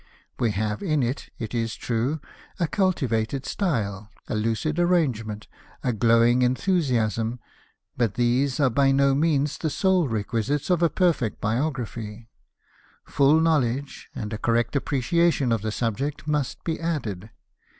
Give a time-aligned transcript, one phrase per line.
[0.39, 2.21] We have in it, it is true,
[2.59, 5.47] a cultivated style, a lucid arrangement,
[5.83, 7.37] a glowing en thusiasm;
[7.95, 12.31] but these are by no means the sole re quisites of a perfect biography;
[13.05, 17.29] full knowledge and a correct appreciation of the subject must be added.